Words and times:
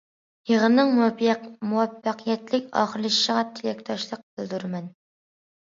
يىغىننىڭ 0.51 0.95
مۇۋەپپەقىيەتلىك 1.65 2.73
ئاخىرلىشىشىغا 2.81 3.47
تىلەكداشلىق 3.61 4.27
بىلدۈرىمەن. 4.43 4.93